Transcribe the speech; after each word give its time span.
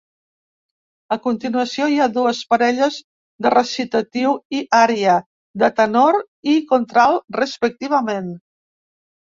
A 1.15 1.17
continuació 1.25 1.89
hi 1.95 1.99
ha 2.01 2.07
dues 2.15 2.39
parelles 2.53 2.97
de 3.47 3.53
recitatiu 3.55 4.33
i 4.61 4.63
ària, 4.79 5.19
de 5.67 5.71
tenor 5.83 6.21
i 6.57 6.59
contralt, 6.75 7.25
respectivament. 7.41 8.37